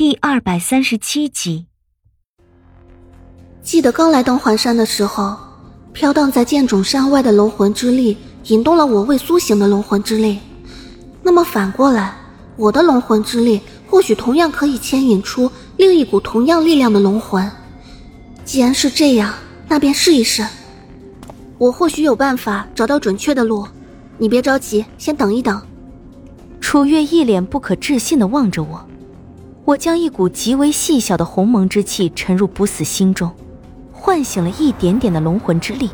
[0.00, 1.66] 第二百三十七集。
[3.60, 5.36] 记得刚来登环山的时候，
[5.92, 10.38] 飘荡在剑冢山外的龙魂之力引动了我未苏醒的龙魂之力。
[11.22, 12.16] 那么反过来，
[12.56, 17.52] 我的龙魂之力或许同样可以牵引出另一股同样力量的龙魂。
[18.42, 19.34] 既然是这样，
[19.68, 20.42] 那便试一试。
[21.58, 23.68] 我或许有办法找到准确的路。
[24.16, 25.60] 你别着急，先等一等。
[26.58, 28.82] 楚月一脸不可置信的望着我，
[29.70, 33.30] 我将一股极为细小的鸿蒙之气沉入不死心中。
[33.92, 35.90] 唤醒了一点点的龙魂之力，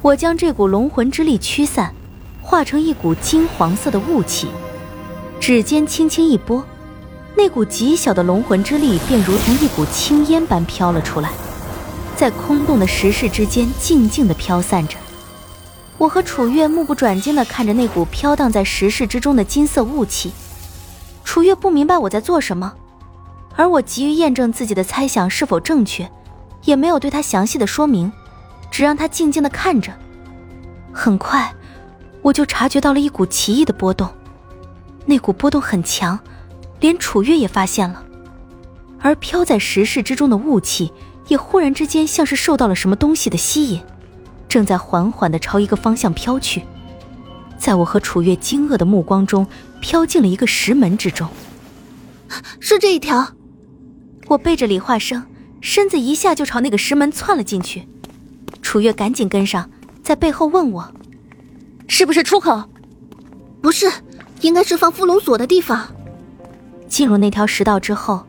[0.00, 1.94] 我将这股龙魂之力驱散，
[2.40, 4.48] 化成一股金黄色的雾气，
[5.38, 6.64] 指尖轻轻一拨，
[7.36, 11.30] 那股极小的龙魂之力便如同一股青烟般飘了出来，
[12.16, 14.96] 在空洞的石室之间静静地飘散着。
[15.98, 20.32] 我和楚月目不转睛地看着那股飘荡在石室之中的金色雾气，
[21.32, 22.74] 楚月不明白我在做什么，
[23.56, 26.06] 而我急于验证自己的猜想是否正确。
[26.64, 28.12] 也没有对他详细的说明，
[28.70, 29.90] 只让他静静的看着。
[30.92, 31.50] 很快，
[32.20, 34.06] 我就察觉到了一股奇异的波动，
[35.06, 36.20] 那股波动很强，
[36.80, 38.04] 连楚月也发现了。
[39.00, 40.92] 而飘在石室之中的雾气，
[41.28, 43.80] 也忽然之间像是受到了什么东西的吸引，
[44.50, 46.62] 正在缓缓的朝一个方向飘去，
[47.62, 49.46] 在我和楚月惊愕的目光中，
[49.80, 51.28] 飘进了一个石门之中。
[52.58, 53.34] 是这一条。
[54.26, 55.22] 我背着李化生。
[55.60, 57.86] 身子一下就朝那个石门窜了进去，
[58.62, 59.70] 楚月赶紧跟上，
[60.02, 60.92] 在背后问我
[61.86, 62.64] ：“是不是出口
[63.62, 63.88] ？”“不是，
[64.40, 65.86] 应该是放伏龙锁的地方。”
[66.88, 68.26] 进入那条石道之后，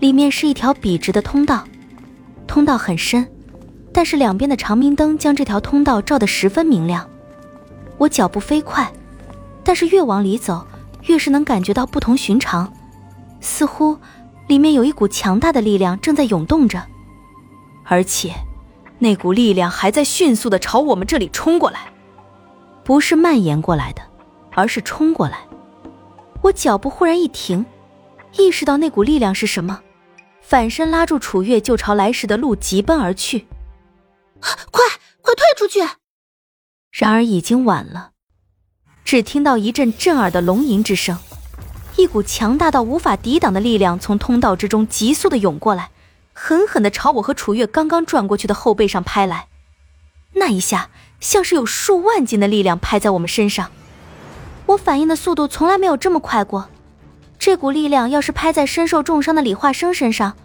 [0.00, 1.64] 里面是一条笔直的通道，
[2.46, 3.26] 通道很深，
[3.90, 7.08] 但是两边的长明灯将这条通道照得十分明亮。
[7.98, 8.92] 我脚步飞快，
[9.64, 10.66] 但是越往里走，
[11.02, 12.72] 越是能感觉到不同寻常，
[13.40, 13.98] 似乎……
[14.48, 16.80] 里面有一股强大的力量正在涌动着，
[17.82, 18.32] 而且，
[19.00, 21.80] 那股力量还在迅速的朝我们这里冲过来，
[22.84, 24.02] 不是蔓延过来的，
[24.52, 25.40] 而是冲过来。
[26.42, 27.66] 我脚步忽然一停，
[28.38, 29.80] 意识到那股力量是什么，
[30.40, 33.48] 反身拉住楚月，就朝来时的路疾奔而去。
[34.70, 34.84] 快，
[35.22, 35.80] 快退出去！
[36.90, 38.10] 然而已经晚了，
[39.04, 41.18] 只听到一阵震耳的龙吟之声。
[41.96, 45.90] 一股强大到无法抵挡的力量从通道之中急速的涌过来，
[46.32, 49.46] 狠狠的朝我和楚月刚刚转过去的后背上拍来。
[50.34, 53.70] 那一下像是有数万斤的力量拍在我们身上，
[54.66, 56.68] 我反应的速度从来没有这么快过。
[57.38, 60.36] 这股力量要是拍在身受重伤的李化生身上，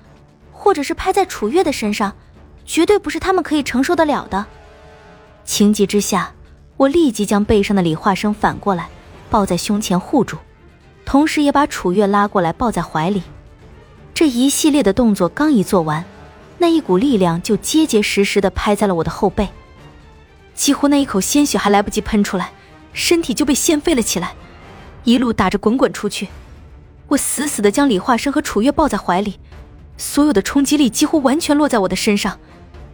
[0.53, 2.15] 或者是拍在楚月的身上，
[2.65, 4.45] 绝对不是他们可以承受得了的。
[5.43, 6.33] 情急之下，
[6.77, 8.89] 我立即将背上的李化生反过来，
[9.29, 10.37] 抱在胸前护住。
[11.05, 13.23] 同时，也把楚月拉过来抱在怀里。
[14.13, 16.05] 这一系列的动作刚一做完，
[16.57, 19.49] 那一股力量就结结实实的拍在了我的后背，
[20.53, 22.51] 几乎那一口鲜血还来不及喷出来，
[22.93, 24.35] 身体就被掀飞了起来，
[25.03, 26.27] 一路打着滚滚出去。
[27.07, 29.39] 我死死的将李化生和楚月抱在怀里，
[29.97, 32.39] 所有的冲击力几乎完全落在我的身上，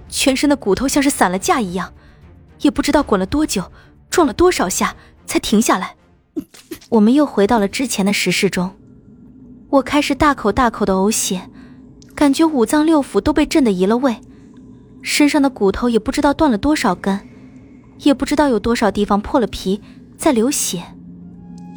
[0.09, 1.93] 全身的骨头像是散了架一样，
[2.61, 3.71] 也不知道滚了多久，
[4.09, 4.95] 撞了多少下
[5.25, 5.95] 才停下来。
[6.89, 8.71] 我们又回到了之前的石室中，
[9.69, 11.49] 我开始大口大口的呕血，
[12.15, 14.17] 感觉五脏六腑都被震得移了位，
[15.01, 17.19] 身上的骨头也不知道断了多少根，
[17.99, 19.81] 也不知道有多少地方破了皮，
[20.17, 20.83] 在流血。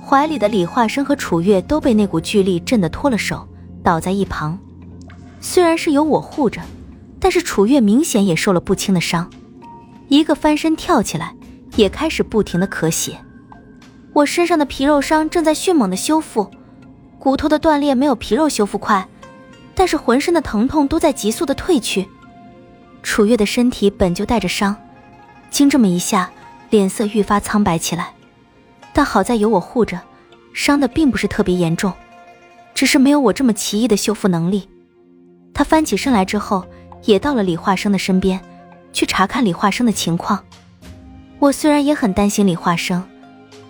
[0.03, 3.49] 怀里的李化生和楚月都被那股巨力震得脱了手，
[3.83, 4.59] 倒在一旁。
[5.41, 6.61] 虽然是有我护着，
[7.19, 9.31] 但是楚月明显也受了不轻的伤，
[10.11, 11.33] 一个翻身跳起来，
[11.77, 13.17] 也开始不停的咳血。
[14.13, 16.51] 我身上的皮肉伤正在迅猛的修复，
[17.21, 19.09] 骨头的断裂没有皮肉修复快，
[19.73, 22.09] 但是浑身的疼痛都在急速的退去。
[23.05, 24.75] 楚月的身体本就带着伤，
[25.49, 26.29] 经这么一下，
[26.71, 28.13] 脸色愈发苍白起来。
[28.93, 30.01] 但好在有我护着，
[30.53, 31.93] 伤的并不是特别严重，
[32.75, 34.69] 只是没有我这么奇异的修复能力。
[35.55, 36.67] 他翻起身来之后，
[37.05, 38.41] 也到了李化生的身边，
[38.93, 40.45] 去查看李化生的情况。
[41.39, 43.03] 我虽然也很担心李化生。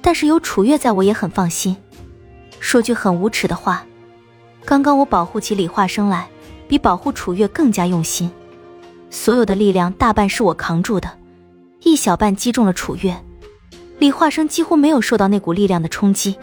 [0.03, 1.77] 但是有楚月在，我也很放心。
[2.59, 3.85] 说句很无耻的话，
[4.65, 6.27] 刚刚我保护起李化生来，
[6.67, 8.31] 比保护楚月更加用心。
[9.11, 11.19] 所有的力量大半是我扛住的，
[11.83, 13.15] 一小半击中了楚月。
[13.99, 16.37] 李化生几乎没有受到那股力量的冲击。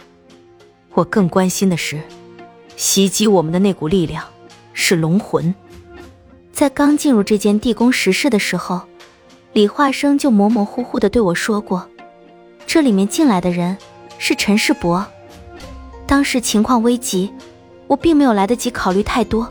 [0.94, 2.00] 我更关心的是，
[2.76, 4.24] 袭击我们的那股力量
[4.72, 5.52] 是龙魂。
[6.58, 8.80] 在刚进入这间地宫石室的时候，
[9.52, 11.88] 李化生就模模糊糊的对我说过。
[12.66, 13.78] 这里面进来的人
[14.18, 15.06] 是陈世伯。
[16.04, 17.32] 当时情况危急，
[17.86, 19.48] 我并没有来得及考虑太多，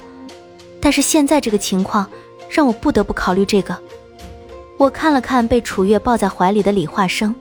[0.81, 2.06] 但是现在这个情况
[2.50, 3.77] 让我不得不考虑这个。
[4.75, 7.33] 我看了看被楚月抱在怀里的李化生，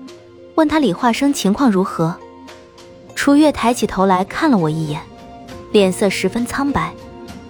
[0.55, 2.15] 问他李化生情况如何。
[3.17, 5.03] 楚月抬起头来看了我一眼，
[5.73, 6.95] 脸色十分苍白，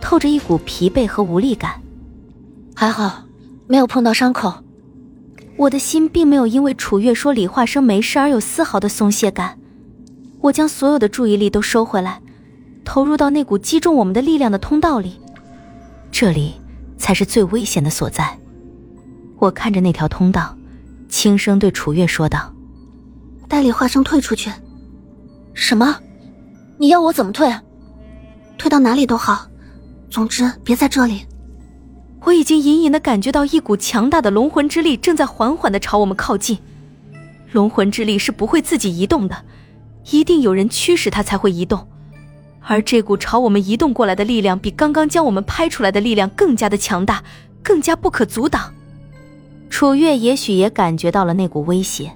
[0.00, 1.78] 透着一股疲惫和无力感。
[2.78, 3.24] 还好，
[3.66, 4.52] 没有碰到伤口。
[5.56, 9.58] 我的心并没有因为楚月说李化生没事而有丝毫的松懈感。
[10.42, 12.20] 我将所有的注意力都收回来，
[12.84, 15.18] 投入到那股击中我们的力量的通道里。
[16.12, 16.54] 这里
[16.98, 18.38] 才是最危险的所在。
[19.38, 20.54] 我看着那条通道，
[21.08, 22.52] 轻声对楚月说道
[23.48, 24.52] ：“带李化生退出去。
[25.54, 25.96] ”“什么？
[26.76, 27.50] 你要我怎么退？
[28.58, 29.46] 退到哪里都好，
[30.10, 31.24] 总之别在这里。”
[32.26, 36.58] 我已经隐隐的感觉到一股强大的龙魂之力正在缓缓的朝我们靠近。
[37.52, 39.44] 龙魂之力是不会自己移动的，
[40.10, 41.86] 一定有人驱使它才会移动。
[42.60, 47.22] 而这股朝我们移动过来的力量，比刚刚将我们拍出来的力量更加的强大，
[47.62, 48.74] 更加不可阻挡。
[49.70, 52.12] 楚月也许也感觉到了那股威胁，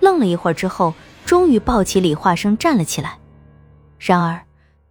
[0.00, 0.94] 愣了一会儿之后，
[1.24, 3.18] 终于抱起李化生站了起来。
[4.00, 4.42] 然而，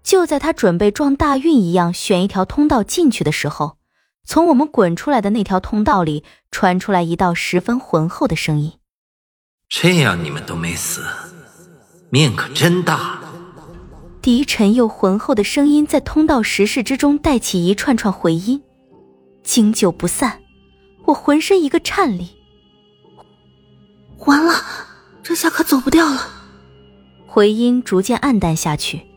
[0.04, 3.77] 就在他准备撞大运一样选一条通道进去的时候，
[4.28, 8.74] 从我们滚出来的那条通道里传出来一道十分浑厚的声音
[9.70, 11.06] ：“这样你们都没死，
[12.10, 13.22] 命可真大。”
[14.22, 18.62] 低沉又浑厚的声音在通道石室之中带起一串串回音，
[19.44, 20.42] 经久不散。
[21.06, 22.28] 我浑身一个颤栗，
[24.26, 24.54] 完了，
[25.24, 26.28] 这下可走不掉了。
[27.26, 29.08] 回音逐渐暗淡下去，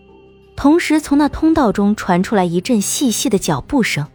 [0.54, 4.06] 同时从那通道中传出来一阵细细的脚步声，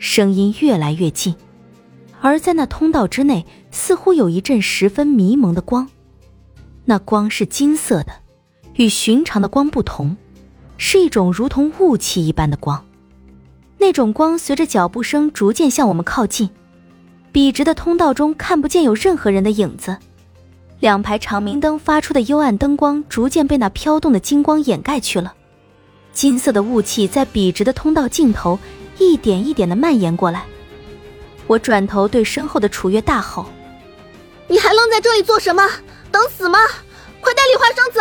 [0.00, 1.34] 声音越来越近，
[2.22, 5.86] 而在那通道之内，似乎有一阵十分迷蒙的光，
[6.86, 8.12] 那光是金色的，
[8.76, 10.16] 与寻常的光不同，
[10.78, 12.82] 是一种如同雾气一般的光。
[13.76, 16.48] 那种光随着脚步声逐渐向我们靠近。
[17.30, 19.94] 笔直的通道中看不见有任何人的影子，
[20.80, 25.34] 两排长明灯发出的幽暗灯光逐渐被那飘动的金光掩盖去了。
[26.12, 28.58] 金色的雾气在笔直的通道尽头
[29.00, 30.44] 一点一点的蔓延过来。
[31.46, 33.46] 我转头对身后的楚月大吼
[34.46, 35.68] ：“你还愣在这里做什么？
[36.12, 36.58] 等死吗？
[37.20, 38.00] 快带李化生走！”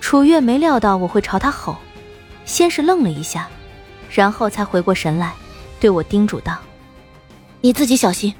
[0.00, 1.76] 楚月没料到我会朝他吼，
[2.44, 3.48] 先是愣了一下，
[4.10, 5.34] 然后才回过神来，
[5.80, 6.58] 对我叮嘱道。
[7.60, 8.34] 你自己小心。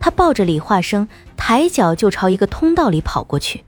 [0.00, 3.64] 他抱着李化生，抬脚就朝一个通道里跑过去。